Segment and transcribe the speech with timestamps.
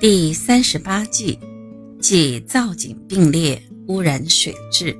[0.00, 1.36] 第三十八计，
[2.00, 4.96] 即造井并列，污染水质。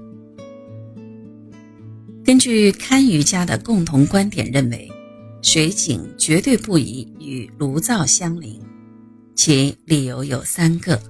[2.25, 4.91] 根据堪舆家的共同观点认为，
[5.41, 8.61] 水井绝对不宜与炉灶相邻，
[9.37, 11.01] 其理由有三个：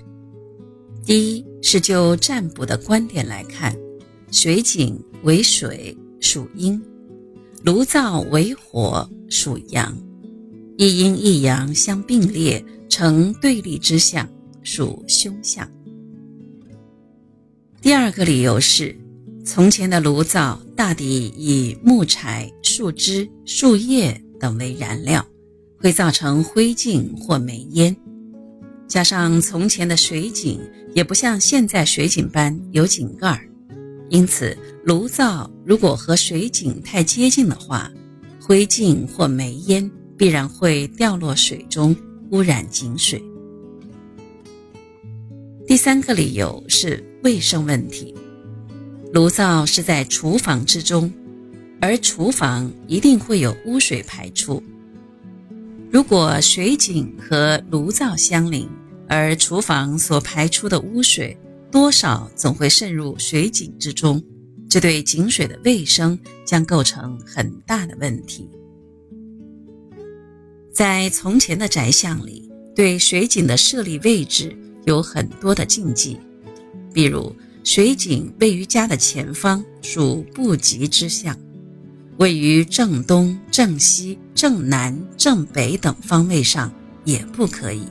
[1.06, 3.74] 第一是就占卜的观点来看，
[4.30, 6.78] 水井为水，属阴；
[7.64, 9.96] 炉灶为火，属阳。
[10.80, 14.28] 一阴一阳相并列，成对立之象，
[14.62, 15.68] 属凶相。
[17.82, 18.96] 第二个理由是，
[19.44, 25.26] 从前的炉灶大抵以木柴、树枝、树叶等为燃料，
[25.78, 27.96] 会造成灰烬或煤烟。
[28.86, 30.60] 加上从前的水井
[30.94, 33.50] 也不像现在水井般有井盖儿，
[34.10, 37.90] 因此炉灶如果和水井太接近的话，
[38.40, 39.90] 灰烬或煤烟。
[40.18, 41.94] 必然会掉落水中，
[42.32, 43.22] 污染井水。
[45.64, 48.12] 第三个理由是卫生问题。
[49.12, 51.10] 炉灶是在厨房之中，
[51.80, 54.60] 而厨房一定会有污水排出。
[55.90, 58.68] 如果水井和炉灶相邻，
[59.08, 61.34] 而厨房所排出的污水
[61.70, 64.22] 多少总会渗入水井之中，
[64.68, 68.48] 这对井水的卫生将构成很大的问题。
[70.78, 76.16] 在从前的宅巷里，对水井的设立位置有很多的禁忌，
[76.94, 81.36] 比如水井位于家的前方属不吉之象，
[82.18, 87.82] 位于正东、正西、正南、正北等方位上也不可以。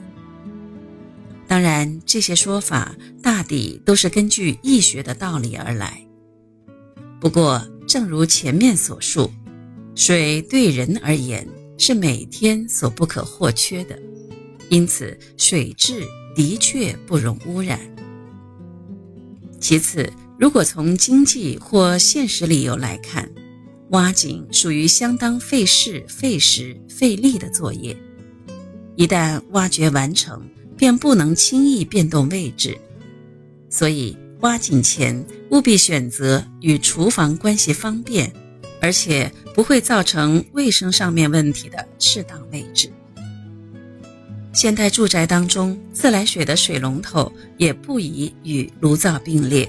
[1.46, 6.02] 当然，这些说法大抵都是根据易学的道理而来。
[7.20, 9.30] 不过，正如前面所述，
[9.94, 11.46] 水对人而言。
[11.78, 13.98] 是每天所不可或缺的，
[14.68, 16.02] 因此水质
[16.34, 17.80] 的确不容污染。
[19.60, 23.30] 其次，如果从经济或现实理由来看，
[23.90, 27.96] 挖井属于相当费事、费时、费力的作业，
[28.96, 30.46] 一旦挖掘完成，
[30.76, 32.76] 便不能轻易变动位置，
[33.70, 38.32] 所以挖井前务必选择与厨房关系方便。
[38.80, 42.90] 而且不会造成卫生上面问题的适当位置。
[44.52, 49.68] 现代住宅当中，自来水的水龙头也不宜与炉灶并列，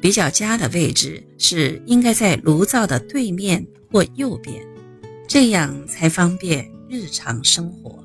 [0.00, 4.64] 比较佳的位置是应该在炉灶的对面或右边，
[5.28, 7.99] 这样才方便日常生活。